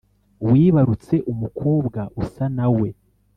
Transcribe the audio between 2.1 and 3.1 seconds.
usa nawee